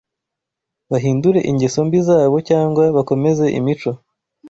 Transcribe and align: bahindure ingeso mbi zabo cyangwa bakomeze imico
bahindure 0.91 1.39
ingeso 1.51 1.79
mbi 1.87 1.99
zabo 2.07 2.37
cyangwa 2.49 2.83
bakomeze 2.95 3.45
imico 3.59 3.91